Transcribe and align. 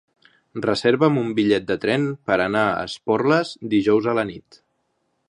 Reserva'm 0.65 1.19
un 1.23 1.27
bitllet 1.41 1.67
de 1.71 1.77
tren 1.83 2.07
per 2.31 2.37
anar 2.47 2.65
a 2.71 2.87
Esporles 2.89 3.55
dijous 3.75 4.09
a 4.15 4.21
la 4.23 4.29
nit. 4.35 4.59